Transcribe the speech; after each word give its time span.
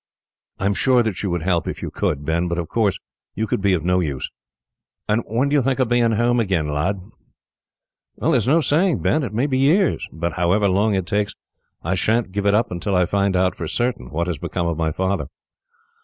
"I 0.57 0.65
am 0.65 0.73
sure 0.73 1.03
that 1.03 1.21
you 1.21 1.29
would 1.29 1.43
help, 1.43 1.67
if 1.67 1.83
you 1.83 1.91
could, 1.91 2.25
Ben; 2.25 2.47
but, 2.47 2.57
of 2.57 2.67
course, 2.69 2.97
you 3.35 3.45
could 3.45 3.61
be 3.61 3.73
of 3.73 3.83
no 3.85 3.99
use." 3.99 4.31
"And 5.07 5.21
when 5.27 5.49
do 5.49 5.53
you 5.53 5.61
think 5.61 5.77
of 5.77 5.89
being 5.89 6.13
home 6.13 6.39
again, 6.39 6.67
lad?" 6.67 6.99
"There 8.17 8.33
is 8.33 8.47
no 8.47 8.61
saying, 8.61 9.01
Ben 9.01 9.21
it 9.21 9.31
may 9.31 9.45
be 9.45 9.59
years. 9.59 10.07
But, 10.11 10.31
however 10.31 10.67
long 10.67 10.95
it 10.95 11.05
takes, 11.05 11.35
I 11.83 11.93
sha'n't 11.93 12.31
give 12.31 12.47
it 12.47 12.55
up 12.55 12.71
until 12.71 12.95
I 12.95 13.05
find 13.05 13.35
out, 13.35 13.53
for 13.53 13.67
certain, 13.67 14.09
what 14.09 14.25
has 14.25 14.39
become 14.39 14.65
of 14.65 14.75
my 14.75 14.91
father." 14.91 15.27